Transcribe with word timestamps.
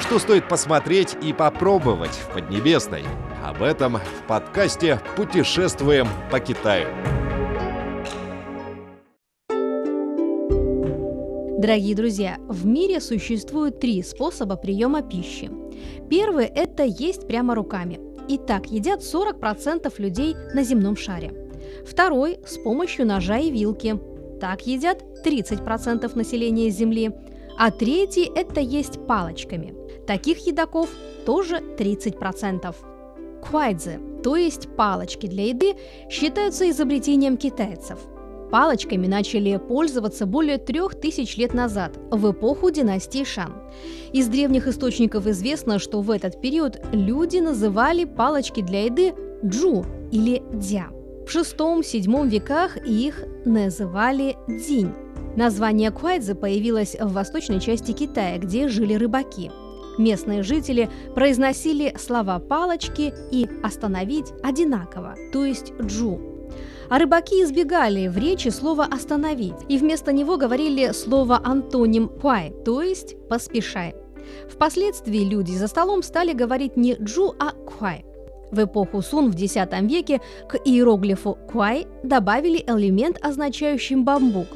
Что 0.00 0.18
стоит 0.18 0.48
посмотреть 0.48 1.16
и 1.22 1.32
попробовать 1.34 2.12
в 2.12 2.32
Поднебесной? 2.32 3.04
Об 3.44 3.62
этом 3.62 3.98
в 3.98 4.26
подкасте 4.26 4.98
«Путешествуем 5.14 6.08
по 6.30 6.40
Китаю». 6.40 6.88
Дорогие 11.58 11.94
друзья, 11.94 12.38
в 12.48 12.64
мире 12.66 13.00
существует 13.00 13.78
три 13.78 14.02
способа 14.02 14.56
приема 14.56 15.02
пищи. 15.02 15.50
Первый– 16.08 16.46
это 16.46 16.82
есть 16.82 17.28
прямо 17.28 17.54
руками. 17.54 18.00
И 18.26 18.38
так 18.38 18.70
едят 18.70 19.00
40% 19.02 19.92
людей 19.98 20.34
на 20.54 20.62
земном 20.62 20.96
шаре. 20.96 21.34
Второй– 21.86 22.38
с 22.46 22.56
помощью 22.56 23.06
ножа 23.06 23.38
и 23.38 23.50
вилки. 23.50 24.00
Так 24.40 24.66
едят 24.66 25.04
30% 25.24 26.10
населения 26.16 26.70
Земли. 26.70 27.12
А 27.62 27.70
третий– 27.70 28.30
это 28.34 28.60
есть 28.60 29.06
палочками. 29.06 29.74
Таких 30.06 30.46
едоков 30.46 30.88
тоже 31.26 31.56
30%. 31.78 32.74
Куайдзе, 33.42 34.00
то 34.24 34.36
есть 34.36 34.74
палочки 34.76 35.26
для 35.26 35.48
еды, 35.48 35.74
считаются 36.08 36.70
изобретением 36.70 37.36
китайцев– 37.36 37.98
Палочками 38.50 39.06
начали 39.06 39.58
пользоваться 39.58 40.26
более 40.26 40.58
трех 40.58 41.00
тысяч 41.00 41.36
лет 41.36 41.54
назад, 41.54 41.96
в 42.10 42.32
эпоху 42.32 42.70
династии 42.70 43.22
Шан. 43.22 43.54
Из 44.12 44.26
древних 44.26 44.66
источников 44.66 45.28
известно, 45.28 45.78
что 45.78 46.00
в 46.00 46.10
этот 46.10 46.40
период 46.40 46.80
люди 46.92 47.38
называли 47.38 48.04
палочки 48.04 48.60
для 48.60 48.86
еды 48.86 49.14
джу 49.44 49.84
или 50.10 50.42
дя. 50.52 50.88
В 51.28 51.32
VI-VII 51.32 52.28
веках 52.28 52.76
их 52.78 53.22
называли 53.44 54.36
дзинь. 54.48 54.90
Название 55.40 55.90
куайдзе 55.90 56.34
появилось 56.34 56.96
в 57.00 57.14
восточной 57.14 57.60
части 57.60 57.92
Китая, 57.92 58.36
где 58.36 58.68
жили 58.68 58.92
рыбаки. 58.92 59.50
Местные 59.96 60.42
жители 60.42 60.90
произносили 61.14 61.96
слова 61.98 62.38
«палочки» 62.38 63.14
и 63.30 63.48
«остановить» 63.62 64.34
одинаково, 64.42 65.14
то 65.32 65.46
есть 65.46 65.72
«джу», 65.80 66.20
а 66.90 66.98
рыбаки 66.98 67.42
избегали 67.42 68.08
в 68.08 68.18
речи 68.18 68.48
слова 68.48 68.84
«остановить» 68.84 69.54
и 69.66 69.78
вместо 69.78 70.12
него 70.12 70.36
говорили 70.36 70.92
слово 70.92 71.40
антоним 71.42 72.08
«пуай», 72.08 72.52
то 72.66 72.82
есть 72.82 73.16
«поспешай». 73.30 73.94
Впоследствии 74.46 75.24
люди 75.24 75.52
за 75.52 75.68
столом 75.68 76.02
стали 76.02 76.34
говорить 76.34 76.76
не 76.76 76.96
«джу», 76.96 77.34
а 77.38 77.52
«куай». 77.52 78.04
В 78.50 78.62
эпоху 78.62 79.00
Сун 79.00 79.30
в 79.30 79.42
X 79.42 79.54
веке 79.84 80.20
к 80.50 80.56
иероглифу 80.66 81.38
«куай» 81.50 81.86
добавили 82.02 82.62
элемент, 82.66 83.16
означающий 83.22 83.96
бамбук. 83.96 84.48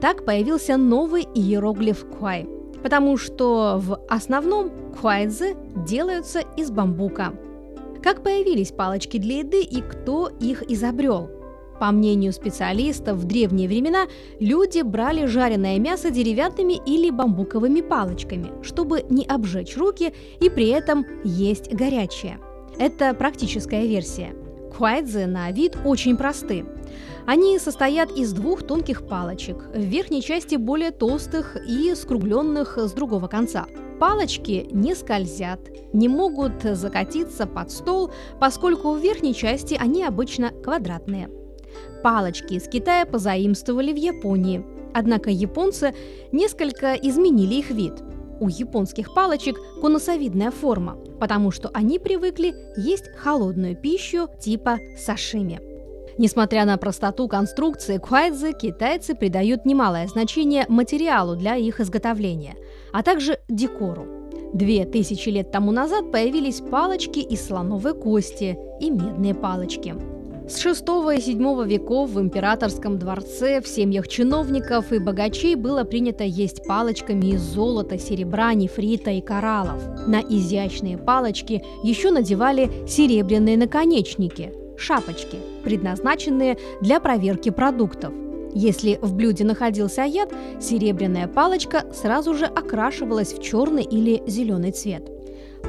Так 0.00 0.24
появился 0.24 0.76
новый 0.76 1.22
иероглиф 1.34 2.04
«куай», 2.06 2.48
потому 2.82 3.16
что 3.16 3.78
в 3.78 4.00
основном 4.08 4.70
куайдзы 5.00 5.54
делаются 5.86 6.40
из 6.56 6.70
бамбука. 6.70 7.32
Как 8.02 8.22
появились 8.22 8.72
палочки 8.72 9.18
для 9.18 9.38
еды 9.38 9.62
и 9.62 9.80
кто 9.80 10.28
их 10.28 10.62
изобрел– 10.70 11.30
по 11.82 11.90
мнению 11.90 12.32
специалистов, 12.32 13.16
в 13.18 13.24
древние 13.24 13.66
времена 13.66 14.06
люди 14.38 14.82
брали 14.82 15.26
жареное 15.26 15.80
мясо 15.80 16.10
деревянными 16.10 16.80
или 16.86 17.10
бамбуковыми 17.10 17.80
палочками, 17.80 18.52
чтобы 18.62 19.04
не 19.10 19.24
обжечь 19.26 19.76
руки 19.76 20.14
и 20.38 20.48
при 20.48 20.68
этом 20.68 21.04
есть 21.24 21.74
горячее. 21.74 22.38
Это 22.78 23.14
практическая 23.14 23.84
версия. 23.84 24.32
Куайдзе 24.76 25.26
на 25.26 25.50
вид 25.50 25.76
очень 25.84 26.16
просты. 26.16 26.64
Они 27.26 27.58
состоят 27.58 28.10
из 28.12 28.32
двух 28.32 28.62
тонких 28.62 29.06
палочек, 29.06 29.56
в 29.74 29.80
верхней 29.80 30.22
части 30.22 30.56
более 30.56 30.90
толстых 30.90 31.56
и 31.68 31.94
скругленных 31.94 32.78
с 32.78 32.92
другого 32.92 33.28
конца. 33.28 33.66
Палочки 34.00 34.66
не 34.72 34.94
скользят, 34.94 35.60
не 35.92 36.08
могут 36.08 36.62
закатиться 36.62 37.46
под 37.46 37.70
стол, 37.70 38.10
поскольку 38.40 38.92
в 38.92 38.98
верхней 38.98 39.34
части 39.34 39.78
они 39.80 40.04
обычно 40.04 40.50
квадратные– 40.50 41.30
Палочки 42.02 42.54
из 42.54 42.68
Китая 42.68 43.06
позаимствовали 43.06 43.92
в 43.92 43.96
Японии, 43.96 44.64
однако 44.92 45.30
японцы 45.30 45.94
несколько 46.32 46.94
изменили 46.94 47.54
их 47.54 47.70
вид. 47.70 47.94
У 48.40 48.48
японских 48.48 49.14
палочек 49.14 49.56
конусовидная 49.80 50.50
форма, 50.50 50.98
потому 51.20 51.52
что 51.52 51.70
они 51.72 52.00
привыкли 52.00 52.54
есть 52.76 53.08
холодную 53.16 53.76
пищу 53.76 54.28
типа 54.40 54.78
сашими. 54.98 55.60
Несмотря 56.18 56.64
на 56.64 56.76
простоту 56.76 57.28
конструкции 57.28 57.98
куайдзы, 57.98 58.52
китайцы 58.52 59.14
придают 59.14 59.64
немалое 59.64 60.06
значение 60.06 60.66
материалу 60.68 61.36
для 61.36 61.56
их 61.56 61.80
изготовления, 61.80 62.54
а 62.92 63.02
также 63.02 63.38
декору. 63.48 64.06
Две 64.52 64.84
тысячи 64.84 65.30
лет 65.30 65.50
тому 65.50 65.72
назад 65.72 66.12
появились 66.12 66.60
палочки 66.60 67.20
из 67.20 67.46
слоновой 67.46 67.94
кости 67.94 68.58
и 68.80 68.90
медные 68.90 69.34
палочки– 69.34 69.94
с 70.48 70.66
VI 70.66 71.16
и 71.16 71.34
VII 71.34 71.66
веков 71.66 72.10
в 72.10 72.20
императорском 72.20 72.98
дворце 72.98 73.60
в 73.60 73.68
семьях 73.68 74.08
чиновников 74.08 74.92
и 74.92 74.98
богачей 74.98 75.54
было 75.54 75.84
принято 75.84 76.24
есть 76.24 76.66
палочками 76.66 77.26
из 77.26 77.40
золота, 77.40 77.96
серебра, 77.96 78.52
нефрита 78.52 79.12
и 79.12 79.20
кораллов. 79.20 79.82
На 80.06 80.20
изящные 80.20 80.98
палочки 80.98 81.62
еще 81.84 82.10
надевали 82.10 82.70
серебряные 82.86 83.56
наконечники– 83.56 84.52
шапочки, 84.76 85.38
предназначенные 85.64 86.58
для 86.80 87.00
проверки 87.00 87.50
продуктов. 87.50 88.12
Если 88.54 88.98
в 89.00 89.14
блюде 89.14 89.44
находился 89.44 90.02
яд, 90.02 90.32
серебряная 90.60 91.26
палочка 91.26 91.84
сразу 91.94 92.34
же 92.34 92.44
окрашивалась 92.44 93.32
в 93.32 93.42
черный 93.42 93.84
или 93.84 94.22
зеленый 94.26 94.72
цвет. 94.72 95.10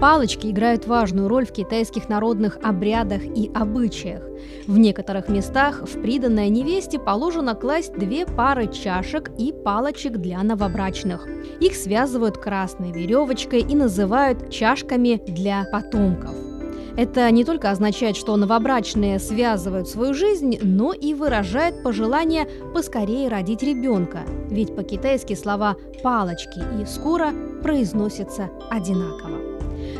Палочки 0.00 0.48
играют 0.48 0.86
важную 0.86 1.28
роль 1.28 1.46
в 1.46 1.52
китайских 1.52 2.08
народных 2.08 2.58
обрядах 2.62 3.22
и 3.22 3.50
обычаях. 3.54 4.22
В 4.66 4.78
некоторых 4.78 5.28
местах 5.28 5.82
в 5.82 6.00
приданной 6.00 6.48
невесте 6.48 6.98
положено 6.98 7.54
класть 7.54 7.96
две 7.96 8.26
пары 8.26 8.66
чашек 8.66 9.30
и 9.38 9.52
палочек 9.52 10.18
для 10.18 10.42
новобрачных. 10.42 11.28
Их 11.60 11.76
связывают 11.76 12.38
красной 12.38 12.90
веревочкой 12.90 13.60
и 13.60 13.76
называют 13.76 14.50
чашками 14.50 15.22
для 15.26 15.64
потомков. 15.70 16.51
Это 16.96 17.30
не 17.30 17.44
только 17.44 17.70
означает, 17.70 18.16
что 18.16 18.36
новобрачные 18.36 19.18
связывают 19.18 19.88
свою 19.88 20.12
жизнь, 20.12 20.58
но 20.60 20.92
и 20.92 21.14
выражает 21.14 21.82
пожелание 21.82 22.46
поскорее 22.74 23.28
родить 23.28 23.62
ребенка, 23.62 24.20
ведь 24.50 24.76
по-китайски 24.76 25.34
слова 25.34 25.76
«палочки» 26.02 26.60
и 26.80 26.84
«скоро» 26.84 27.32
произносятся 27.62 28.50
одинаково. 28.70 29.38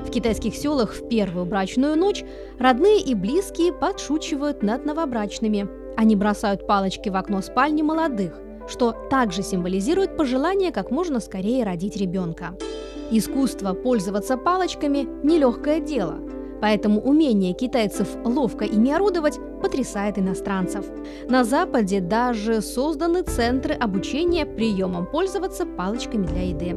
В 0.06 0.10
китайских 0.10 0.54
селах 0.54 0.92
в 0.92 1.08
первую 1.08 1.46
брачную 1.46 1.96
ночь 1.96 2.24
родные 2.58 3.00
и 3.00 3.14
близкие 3.14 3.72
подшучивают 3.72 4.62
над 4.62 4.84
новобрачными. 4.84 5.68
Они 5.96 6.14
бросают 6.14 6.66
палочки 6.66 7.08
в 7.08 7.16
окно 7.16 7.40
спальни 7.40 7.80
молодых, 7.80 8.38
что 8.68 8.94
также 9.10 9.42
символизирует 9.42 10.16
пожелание 10.18 10.72
как 10.72 10.90
можно 10.90 11.20
скорее 11.20 11.64
родить 11.64 11.96
ребенка. 11.96 12.54
Искусство 13.10 13.72
пользоваться 13.72 14.36
палочками– 14.36 15.08
нелегкое 15.22 15.80
дело– 15.80 16.18
Поэтому 16.62 17.00
умение 17.00 17.54
китайцев 17.54 18.08
ловко 18.24 18.64
ими 18.64 18.92
орудовать 18.92 19.40
потрясает 19.60 20.16
иностранцев. 20.16 20.86
На 21.28 21.42
Западе 21.42 22.00
даже 22.00 22.62
созданы 22.62 23.22
центры 23.22 23.74
обучения 23.74 24.46
приемам 24.46 25.06
пользоваться 25.06 25.66
палочками 25.66 26.24
для 26.24 26.50
еды. 26.50 26.76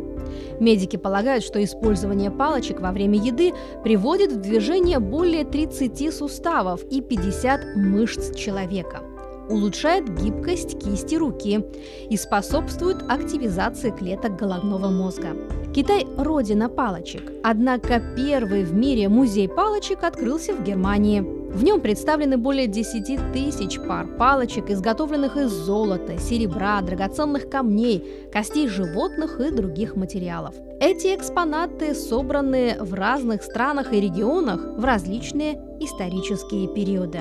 Медики 0.59 0.97
полагают, 0.97 1.43
что 1.43 1.63
использование 1.63 2.31
палочек 2.31 2.81
во 2.81 2.91
время 2.91 3.19
еды 3.19 3.53
приводит 3.83 4.31
в 4.31 4.41
движение 4.41 4.97
более 4.97 5.45
30 5.45 6.11
суставов 6.11 6.83
и 6.89 7.01
50 7.01 7.75
мышц 7.75 8.35
человека 8.35 9.01
улучшает 9.47 10.09
гибкость 10.19 10.79
кисти 10.83 11.13
руки 11.13 11.63
и 12.09 12.17
способствует 12.17 13.03
активизации 13.07 13.91
клеток 13.91 14.37
головного 14.37 14.89
мозга. 14.89 15.35
Китай– 15.75 16.07
родина 16.17 16.69
палочек, 16.69 17.33
однако 17.43 18.01
первый 18.15 18.63
в 18.63 18.73
мире 18.73 19.09
музей 19.09 19.49
палочек 19.49 20.05
открылся 20.05 20.53
в 20.53 20.63
Германии. 20.63 21.19
В 21.19 21.65
нем 21.65 21.81
представлены 21.81 22.37
более 22.37 22.67
10 22.67 23.33
тысяч 23.33 23.77
пар 23.85 24.07
палочек, 24.17 24.69
изготовленных 24.69 25.35
из 25.35 25.51
золота, 25.51 26.17
серебра, 26.17 26.79
драгоценных 26.79 27.49
камней, 27.49 28.01
костей 28.31 28.69
животных 28.69 29.41
и 29.41 29.51
других 29.51 29.97
материалов. 29.97 30.55
Эти 30.79 31.13
экспонаты 31.13 31.93
собраны 31.93 32.77
в 32.79 32.93
разных 32.93 33.43
странах 33.43 33.91
и 33.91 33.99
регионах 33.99 34.61
в 34.77 34.85
различные 34.85 35.59
исторические 35.81 36.73
периоды. 36.73 37.19